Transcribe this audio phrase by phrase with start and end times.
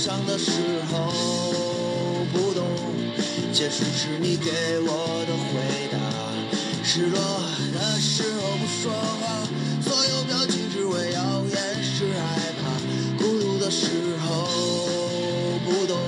[0.00, 0.50] 伤的时
[0.90, 1.12] 候
[2.32, 2.64] 不懂，
[3.52, 4.50] 结束是你给
[4.80, 5.60] 我的回
[5.92, 5.98] 答。
[6.82, 7.20] 失落
[7.74, 9.44] 的时候不说话，
[9.84, 12.62] 所有表情只为要掩饰害怕。
[13.22, 13.88] 孤独的时
[14.24, 14.48] 候
[15.66, 15.98] 不懂，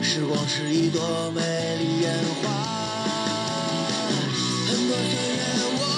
[0.00, 1.40] 时光是一朵美
[1.80, 2.46] 丽烟花。
[4.68, 5.42] 很多岁月
[5.74, 5.97] 我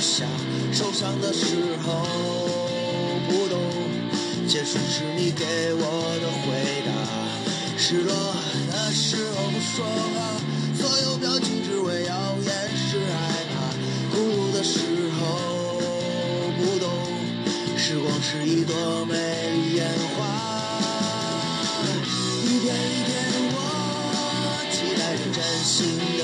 [0.00, 0.24] 下。
[0.72, 2.06] 受伤的时候
[3.28, 3.58] 不懂，
[4.46, 5.82] 结束是你给我
[6.20, 6.46] 的回
[6.86, 6.90] 答。
[7.76, 8.12] 失落
[8.70, 10.40] 的时候不说话，
[10.76, 13.54] 所有表情只为要掩饰害怕。
[14.10, 14.80] 孤独的时
[15.18, 15.20] 候
[16.58, 16.88] 不懂，
[17.78, 19.14] 时光是一朵美
[19.52, 20.18] 丽烟花。
[22.44, 23.10] 一天一天，
[23.54, 23.56] 我
[24.72, 26.22] 期待着真心的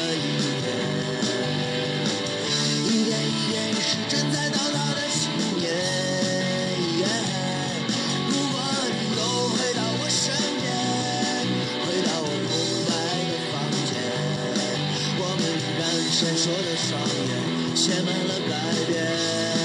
[16.15, 18.55] 闪烁的双眼，写满了改
[18.87, 19.64] 变。